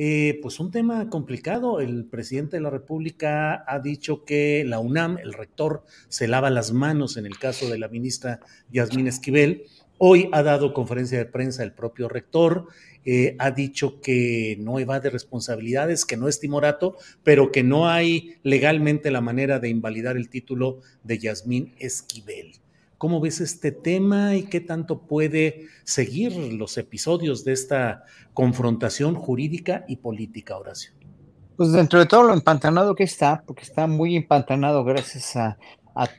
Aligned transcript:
eh, 0.00 0.38
pues 0.40 0.60
un 0.60 0.70
tema 0.70 1.10
complicado. 1.10 1.80
El 1.80 2.04
presidente 2.04 2.56
de 2.56 2.62
la 2.62 2.70
República 2.70 3.64
ha 3.66 3.80
dicho 3.80 4.24
que 4.24 4.64
la 4.64 4.78
UNAM, 4.78 5.18
el 5.18 5.32
rector, 5.32 5.84
se 6.08 6.28
lava 6.28 6.50
las 6.50 6.72
manos 6.72 7.16
en 7.16 7.26
el 7.26 7.36
caso 7.36 7.68
de 7.68 7.78
la 7.78 7.88
ministra 7.88 8.38
Yasmín 8.70 9.08
Esquivel. 9.08 9.64
Hoy 9.98 10.28
ha 10.30 10.44
dado 10.44 10.72
conferencia 10.72 11.18
de 11.18 11.24
prensa 11.24 11.64
el 11.64 11.72
propio 11.72 12.08
rector, 12.08 12.68
eh, 13.04 13.34
ha 13.40 13.50
dicho 13.50 14.00
que 14.00 14.56
no 14.60 14.78
evade 14.78 15.10
responsabilidades, 15.10 16.04
que 16.04 16.16
no 16.16 16.28
es 16.28 16.38
timorato, 16.38 16.96
pero 17.24 17.50
que 17.50 17.64
no 17.64 17.88
hay 17.88 18.36
legalmente 18.44 19.10
la 19.10 19.20
manera 19.20 19.58
de 19.58 19.68
invalidar 19.68 20.16
el 20.16 20.28
título 20.28 20.78
de 21.02 21.18
Yasmín 21.18 21.74
Esquivel. 21.80 22.52
¿Cómo 22.98 23.20
ves 23.20 23.40
este 23.40 23.70
tema 23.70 24.34
y 24.34 24.42
qué 24.42 24.60
tanto 24.60 25.02
puede 25.02 25.66
seguir 25.84 26.36
los 26.54 26.76
episodios 26.78 27.44
de 27.44 27.52
esta 27.52 28.02
confrontación 28.34 29.14
jurídica 29.14 29.84
y 29.86 29.96
política, 29.96 30.58
Horacio? 30.58 30.92
Pues 31.56 31.70
dentro 31.70 32.00
de 32.00 32.06
todo 32.06 32.24
lo 32.24 32.34
empantanado 32.34 32.96
que 32.96 33.04
está, 33.04 33.44
porque 33.46 33.62
está 33.62 33.86
muy 33.86 34.16
empantanado 34.16 34.82
gracias 34.82 35.36
a, 35.36 35.56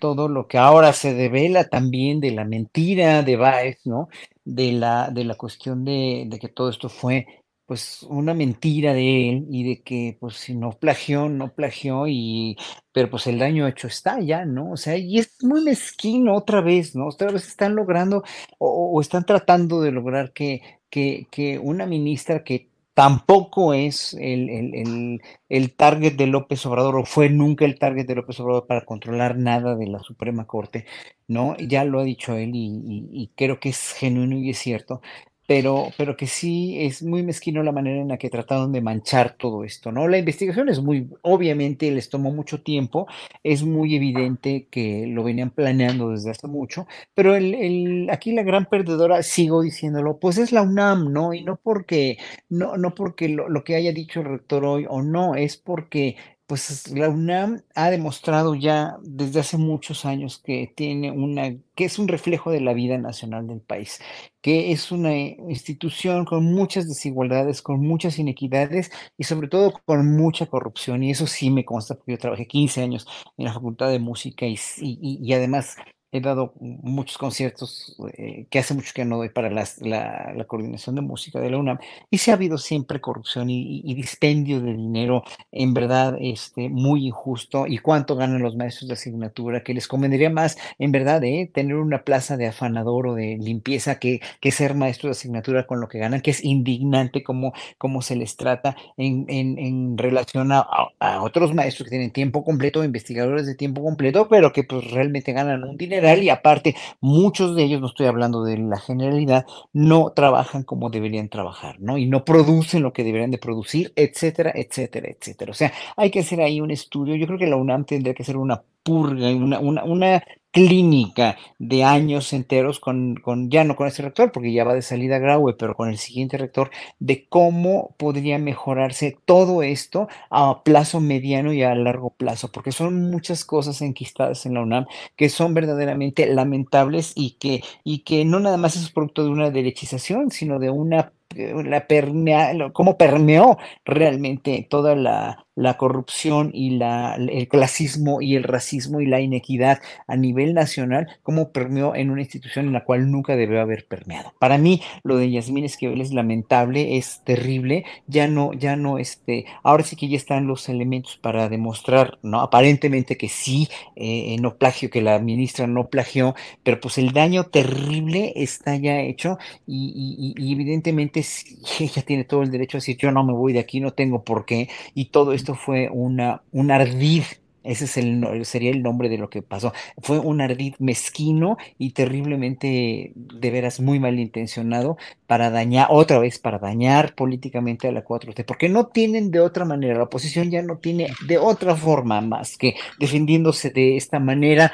todo 0.02 0.27
lo 0.27 0.47
que 0.47 0.58
ahora 0.58 0.91
se 0.91 1.13
devela 1.13 1.63
también 1.63 2.19
de 2.19 2.31
la 2.31 2.44
mentira 2.44 3.23
de 3.23 3.38
Baez, 3.38 3.80
¿no? 3.86 4.09
De 4.43 4.73
la, 4.73 5.09
de 5.09 5.23
la 5.23 5.36
cuestión 5.36 5.86
de 5.86 6.38
que 6.41 6.49
todo 6.49 6.69
esto 6.69 6.89
fue 6.89 7.27
pues 7.69 8.01
una 8.09 8.33
mentira 8.33 8.93
de 8.95 9.29
él 9.29 9.45
y 9.51 9.63
de 9.63 9.83
que 9.83 10.17
pues 10.19 10.37
si 10.37 10.55
no 10.55 10.71
plagió, 10.71 11.29
no 11.29 11.53
plagió 11.53 12.07
y 12.07 12.57
pero 12.91 13.11
pues 13.11 13.27
el 13.27 13.37
daño 13.37 13.67
hecho 13.67 13.87
está 13.87 14.19
ya, 14.19 14.43
¿no? 14.43 14.71
O 14.71 14.77
sea, 14.77 14.97
y 14.97 15.19
es 15.19 15.43
muy 15.43 15.63
mezquino 15.63 16.35
otra 16.35 16.61
vez, 16.61 16.95
¿no? 16.95 17.08
Otra 17.08 17.31
vez 17.31 17.47
están 17.47 17.75
logrando 17.75 18.23
o, 18.58 18.91
o 18.95 19.02
están 19.02 19.23
tratando 19.23 19.81
de 19.81 19.91
lograr 19.91 20.33
que, 20.33 20.63
que, 20.89 21.27
que 21.31 21.59
una 21.59 21.85
ministra 21.85 22.43
que 22.43 22.69
tampoco 22.99 23.73
es 23.73 24.13
el, 24.15 24.49
el, 24.49 24.75
el, 24.75 25.21
el, 25.47 25.73
target 25.73 26.15
de 26.17 26.27
López 26.27 26.65
Obrador 26.65 26.97
o 26.97 27.05
fue 27.05 27.29
nunca 27.29 27.63
el 27.63 27.79
target 27.79 28.05
de 28.05 28.15
López 28.15 28.37
Obrador 28.41 28.67
para 28.67 28.83
controlar 28.83 29.37
nada 29.37 29.77
de 29.77 29.87
la 29.87 29.99
Suprema 29.99 30.45
Corte, 30.45 30.85
¿no? 31.25 31.55
Ya 31.58 31.85
lo 31.85 32.02
ha 32.02 32.03
dicho 32.03 32.35
él 32.35 32.52
y, 32.53 33.31
creo 33.37 33.59
que 33.61 33.69
es 33.69 33.93
genuino 33.93 34.37
y 34.39 34.49
es 34.49 34.58
cierto, 34.59 35.02
pero, 35.49 35.87
pero 35.98 36.15
que 36.15 36.27
sí 36.27 36.77
es 36.80 37.02
muy 37.02 37.23
mezquino 37.23 37.64
la 37.64 37.71
manera 37.71 37.99
en 37.99 38.10
la 38.10 38.20
que 38.20 38.30
trataron 38.30 38.71
de 38.71 38.82
manchar 38.82 39.33
todo 39.36 39.64
esto, 39.64 39.92
¿no? 39.92 40.08
La 40.08 40.20
investigación 40.20 40.70
es 40.70 40.80
muy, 40.80 41.10
obviamente 41.23 41.89
les 41.89 42.08
tomó 42.08 42.30
mucho 42.32 42.61
tiempo, 42.61 43.08
es 43.42 43.64
muy 43.64 43.95
evidente 43.95 44.67
que 44.70 45.08
lo 45.08 45.23
venían 45.23 45.49
planeando 45.49 46.11
desde 46.11 46.30
hace 46.30 46.45
mucho, 46.45 46.86
pero 47.15 47.36
el, 47.36 47.55
el, 47.55 48.09
aquí 48.11 48.32
la 48.32 48.43
gran 48.43 48.67
perdedora, 48.67 49.23
sigo 49.23 49.64
diciéndolo, 49.64 50.20
pues 50.20 50.38
es 50.38 50.52
la 50.52 50.61
UNAM, 50.61 51.11
¿no? 51.11 51.33
Y 51.33 51.43
no 51.43 51.55
porque, 51.55 52.20
no, 52.49 52.77
no 52.77 52.93
porque 52.93 53.27
lo, 53.30 53.49
lo 53.49 53.64
que 53.64 53.73
haya 53.73 53.92
dicho 53.92 54.20
el 54.20 54.27
rector 54.27 54.64
hoy 54.65 54.86
o 54.88 55.02
no, 55.02 55.33
es 55.33 55.58
porque 55.58 56.15
pues 56.49 56.89
la 56.89 57.10
UNAM 57.10 57.61
ha 57.76 57.92
demostrado 57.92 58.55
ya 58.55 58.98
desde 59.04 59.42
hace 59.42 59.58
muchos 59.58 60.04
años 60.04 60.39
que 60.43 60.73
tiene 60.76 61.11
una, 61.11 61.55
que 61.76 61.86
es 61.86 61.99
un 61.99 62.08
reflejo 62.08 62.49
de 62.49 62.60
la 62.60 62.73
vida 62.73 62.98
nacional 62.98 63.45
del 63.45 63.61
país, 63.61 64.02
que 64.42 64.71
es 64.71 64.92
una 64.92 65.15
institución 65.15 66.26
con 66.26 66.43
muchas 66.45 66.88
desigualdades, 66.88 67.61
con 67.61 67.82
muchas 67.82 68.17
inequidades 68.17 68.89
y 69.15 69.26
sobre 69.26 69.48
todo 69.48 69.73
con 69.86 70.17
mucha 70.17 70.48
corrupción. 70.48 71.04
Y 71.04 71.11
eso 71.11 71.27
sí 71.27 71.52
me 71.52 71.65
consta 71.65 71.93
porque 71.93 72.14
yo 72.14 72.17
trabajé 72.17 72.48
15 72.48 72.82
años 72.82 73.08
en 73.38 73.45
la 73.45 73.54
Facultad 73.54 73.92
de 73.92 73.99
Música 73.99 74.48
y, 74.48 74.58
y, 74.77 75.20
y 75.21 75.33
además 75.33 75.76
he 76.11 76.21
dado 76.21 76.53
muchos 76.59 77.17
conciertos 77.17 77.95
eh, 78.17 78.45
que 78.49 78.59
hace 78.59 78.73
mucho 78.73 78.92
que 78.95 79.05
no 79.05 79.17
doy 79.17 79.30
para 79.30 79.49
las, 79.52 79.80
la, 79.81 80.33
la, 80.36 80.45
coordinación 80.45 80.95
de 80.95 81.02
música 81.02 81.39
de 81.39 81.52
la 81.52 81.58
UNAM 81.58 81.77
y 82.09 82.17
sí 82.17 82.31
ha 82.31 82.33
habido 82.33 82.58
siempre 82.58 82.99
corrupción 82.99 83.49
y, 83.49 83.81
y, 83.83 83.93
dispendio 83.93 84.59
de 84.59 84.73
dinero 84.73 85.23
en 85.52 85.73
verdad 85.73 86.17
este, 86.20 86.70
muy 86.70 87.05
injusto 87.05 87.67
y 87.67 87.77
cuánto 87.77 88.15
ganan 88.15 88.42
los 88.42 88.55
maestros 88.55 88.87
de 88.87 88.95
asignatura 88.95 89.64
que 89.64 89.73
les 89.75 89.87
convendría 89.87 90.31
más 90.31 90.58
en 90.80 90.92
verdad 90.92 91.23
eh, 91.23 91.49
tener 91.53 91.75
una 91.75 92.03
plaza 92.03 92.37
de 92.37 92.47
afanador 92.47 93.08
o 93.08 93.15
de 93.15 93.37
limpieza 93.37 93.99
que, 93.99 94.20
que 94.39 94.52
ser 94.52 94.73
maestro 94.73 95.09
de 95.09 95.11
asignatura 95.11 95.67
con 95.67 95.80
lo 95.80 95.87
que 95.87 95.99
ganan 95.99 96.21
que 96.21 96.31
es 96.31 96.43
indignante 96.43 97.21
como, 97.23 97.53
como 97.77 98.02
se 98.02 98.15
les 98.15 98.36
trata 98.36 98.76
en, 98.97 99.26
en, 99.30 99.59
en 99.59 99.97
relación 99.97 100.52
a, 100.52 100.65
a, 100.99 101.21
otros 101.21 101.53
maestros 101.53 101.86
que 101.86 101.91
tienen 101.91 102.11
tiempo 102.11 102.43
completo 102.43 102.83
investigadores 102.83 103.45
de 103.45 103.53
tiempo 103.53 103.83
completo 103.83 104.27
pero 104.27 104.52
que 104.52 104.64
pues 104.64 104.89
realmente 104.89 105.33
ganan 105.33 105.64
un 105.64 105.77
dinero 105.77 105.98
y 106.21 106.30
aparte 106.30 106.76
muchos 107.02 107.55
de 107.55 107.64
ellos, 107.64 107.82
no 107.82 107.87
estoy 107.87 108.08
hablando 108.08 108.43
de 108.43 108.58
la 108.58 108.80
generalidad, 108.80 109.45
no 109.73 110.11
trabajan 110.15 110.64
como 110.64 110.89
deberían 110.89 111.30
trabajar, 111.30 111.80
¿no? 111.80 111.98
Y 111.98 112.05
no 112.08 112.26
producen 112.26 112.83
lo 112.83 112.93
que 112.93 113.04
deberían 113.04 113.32
de 113.32 113.37
producir, 113.37 113.93
etcétera, 113.95 114.52
etcétera, 114.55 115.09
etcétera. 115.09 115.52
O 115.52 115.55
sea, 115.55 115.73
hay 115.98 116.11
que 116.11 116.20
hacer 116.20 116.42
ahí 116.42 116.61
un 116.61 116.71
estudio. 116.71 117.15
Yo 117.15 117.27
creo 117.27 117.39
que 117.39 117.48
la 117.48 117.55
UNAM 117.58 117.86
tendría 117.86 118.14
que 118.14 118.23
hacer 118.23 118.38
una 118.38 118.61
purga, 118.83 119.30
una, 119.30 119.59
una, 119.59 119.83
una 119.83 120.23
clínica 120.52 121.37
de 121.60 121.83
años 121.83 122.33
enteros 122.33 122.80
con, 122.80 123.15
con, 123.15 123.49
ya 123.49 123.64
no 123.64 123.76
con 123.76 123.87
ese 123.87 124.02
rector, 124.02 124.32
porque 124.32 124.52
ya 124.52 124.64
va 124.64 124.73
de 124.73 124.82
salida 124.82 125.20
Graue, 125.20 125.54
pero 125.54 125.76
con 125.76 125.89
el 125.89 125.98
siguiente 125.98 126.37
rector, 126.37 126.71
de 126.99 127.27
cómo 127.27 127.95
podría 127.98 128.39
mejorarse 128.39 129.18
todo 129.25 129.63
esto 129.63 130.07
a 130.30 130.63
plazo 130.63 131.00
mediano 131.00 131.54
y 131.54 131.63
a 131.63 131.75
largo 131.75 132.12
plazo, 132.12 132.51
porque 132.51 132.71
son 132.71 133.09
muchas 133.12 133.45
cosas 133.45 133.81
enquistadas 133.81 134.45
en 134.45 134.56
la 134.56 134.62
UNAM 134.62 134.86
que 135.15 135.30
son 135.30 135.54
verdaderamente 135.54 136.25
lamentables 136.27 137.13
y 137.15 137.31
que, 137.39 137.63
y 137.83 138.00
que 138.00 138.25
no 138.25 138.39
nada 138.39 138.57
más 138.57 138.75
es 138.75 138.92
producto 138.92 139.24
de 139.24 139.30
una 139.30 139.51
derechización, 139.51 140.31
sino 140.31 140.59
de 140.59 140.69
una 140.69 141.13
la 141.35 141.88
permea, 141.88 142.53
cómo 142.73 142.97
permeó 142.97 143.57
realmente 143.85 144.67
toda 144.69 144.95
la, 144.95 145.45
la 145.59 145.75
corrupción 145.75 146.51
y 146.53 146.77
la, 146.77 147.15
el 147.15 147.49
clasismo 147.49 148.21
y 148.21 148.35
el 148.35 148.43
racismo 148.43 149.01
y 149.01 149.05
la 149.05 149.19
inequidad 149.19 149.79
a 150.07 150.15
nivel 150.15 150.53
nacional, 150.53 151.07
cómo 151.21 151.51
permeó 151.51 151.95
en 151.95 152.11
una 152.11 152.21
institución 152.21 152.67
en 152.67 152.73
la 152.73 152.85
cual 152.85 153.11
nunca 153.11 153.35
debió 153.35 153.59
haber 153.59 153.85
permeado. 153.85 154.33
Para 154.39 154.57
mí, 154.57 154.81
lo 155.03 155.17
de 155.17 155.29
Yasmín 155.29 155.65
Esquivel 155.65 155.99
es 155.99 156.13
lamentable, 156.13 156.95
es 156.97 157.21
terrible, 157.25 157.83
ya 158.07 158.27
no, 158.27 158.53
ya 158.53 158.77
no, 158.77 158.99
este, 158.99 159.45
ahora 159.61 159.83
sí 159.83 159.97
que 159.97 160.07
ya 160.07 160.15
están 160.15 160.47
los 160.47 160.69
elementos 160.69 161.17
para 161.17 161.49
demostrar, 161.49 162.19
¿no? 162.23 162.39
Aparentemente 162.39 163.17
que 163.17 163.27
sí, 163.27 163.67
eh, 163.97 164.37
no 164.39 164.55
plagio, 164.55 164.89
que 164.89 165.01
la 165.01 165.19
ministra 165.19 165.67
no 165.67 165.89
plagió, 165.89 166.35
pero 166.63 166.79
pues 166.79 166.97
el 166.97 167.11
daño 167.11 167.43
terrible 167.43 168.31
está 168.37 168.77
ya 168.77 169.01
hecho 169.01 169.37
y, 169.67 170.33
evidentemente 170.37 171.19
ella 171.80 172.01
tiene 172.04 172.24
todo 172.24 172.44
el 172.44 172.51
derecho 172.51 172.77
a 172.77 172.80
decir 172.80 172.98
yo 172.98 173.12
no 173.12 173.24
me 173.24 173.33
voy 173.33 173.54
de 173.54 173.60
aquí, 173.60 173.80
no 173.80 173.94
tengo 173.94 174.24
por 174.24 174.45
qué, 174.45 174.69
y 174.94 175.06
todo 175.06 175.33
esto 175.33 175.56
fue 175.56 175.89
una, 175.92 176.44
un 176.51 176.71
ardid 176.71 177.24
Ese 177.63 177.86
es 177.86 177.98
el, 177.98 178.45
sería 178.45 178.71
el 178.71 178.81
nombre 178.81 179.10
de 179.10 179.18
lo 179.18 179.30
que 179.30 179.42
pasó. 179.42 179.74
Fue 180.01 180.18
un 180.19 180.39
ardid 180.42 180.75
mezquino 180.80 181.57
y 181.77 181.92
terriblemente, 181.92 183.12
de 183.16 183.51
veras, 183.51 183.80
muy 183.81 184.00
malintencionado 184.00 184.98
para 185.27 185.50
dañar, 185.51 185.88
otra 185.92 186.19
vez, 186.19 186.39
para 186.39 186.57
dañar 186.57 187.13
políticamente 187.16 187.88
a 187.88 187.92
la 187.92 188.04
4T, 188.04 188.45
porque 188.45 188.69
no 188.69 188.88
tienen 188.88 189.30
de 189.31 189.42
otra 189.42 189.66
manera, 189.66 189.98
la 189.98 190.04
oposición 190.06 190.50
ya 190.50 190.62
no 190.63 190.77
tiene 190.77 191.10
de 191.27 191.38
otra 191.38 191.75
forma 191.75 192.21
más 192.21 192.57
que 192.57 192.75
defendiéndose 192.98 193.69
de 193.71 193.98
esta 193.98 194.19
manera, 194.19 194.71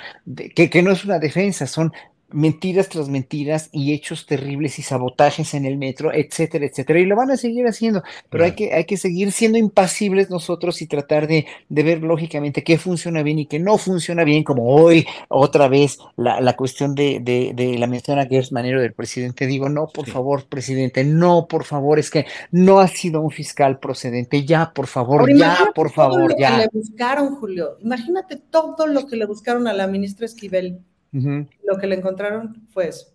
que, 0.56 0.70
que 0.70 0.82
no 0.84 0.92
es 0.92 1.04
una 1.06 1.20
defensa, 1.20 1.68
son 1.68 1.92
mentiras 2.30 2.90
tras 2.90 3.08
mentiras 3.08 3.70
y 3.72 3.94
hechos 3.94 4.26
terribles 4.26 4.80
y 4.80 4.82
sabotajes 4.82 5.54
en 5.54 5.66
el 5.66 5.78
metro, 5.78 6.12
etcétera, 6.14 6.66
etcétera. 6.66 7.00
Y 7.00 7.06
lo 7.06 7.16
van 7.16 7.32
a 7.32 7.38
seguir 7.38 7.68
haciendo, 7.68 8.04
pero 8.30 8.46
hay, 8.46 8.54
que, 8.54 8.74
hay 8.74 8.86
que 8.86 8.98
seguir 8.98 9.32
siendo 9.32 9.58
impasibles 9.58 10.30
nosotros 10.30 10.82
y 10.82 10.88
tratar 10.88 11.28
de, 11.28 11.46
de, 11.70 11.84
ver 11.84 12.02
lógicamente 12.02 12.64
qué 12.64 12.78
funciona 12.78 13.24
bien 13.24 13.40
y 13.40 13.46
qué 13.46 13.60
no 13.60 13.78
funciona 13.78 14.24
bien, 14.24 14.44
como 14.44 14.76
hoy 14.76 15.06
otra 15.30 15.68
vez 15.68 16.00
la, 16.18 16.42
la 16.42 16.56
cuestión 16.56 16.96
de, 16.96 17.20
de, 17.22 17.54
de, 17.54 17.78
la 17.78 17.88
mención 17.88 18.20
a 18.20 18.24
es 18.24 18.52
Manero 18.52 18.82
del 18.82 18.94
presidente. 18.94 19.48
Digo, 19.48 19.70
no, 19.70 19.88
por 19.88 20.08
favor, 20.08 20.46
presidente, 20.46 21.04
no, 21.04 21.48
por 21.48 21.64
favor, 21.64 22.00
es 22.00 22.10
que 22.10 22.26
no 22.52 22.80
ha 22.80 22.88
sido 22.88 23.22
un 23.22 23.32
fiscal 23.32 23.80
procedente, 23.80 24.44
ya, 24.46 24.74
por 24.74 24.88
favor, 24.88 25.32
ya, 25.34 25.72
por 25.74 25.92
favor, 25.92 26.32
lo 26.32 26.38
ya. 26.38 26.52
Que 26.52 26.58
le 26.64 26.70
buscaron, 26.74 27.36
Julio, 27.36 27.78
imagínate 27.82 28.38
todo 28.38 28.88
lo 28.88 29.06
que 29.08 29.16
le 29.16 29.26
buscaron 29.26 29.68
a 29.68 29.74
la 29.74 29.88
ministra 29.88 30.26
Esquivel 30.26 30.82
Lo 31.64 31.78
que 31.78 31.88
le 31.88 31.96
encontraron 31.96 32.68
fue 32.68 32.90
eso. 32.90 33.15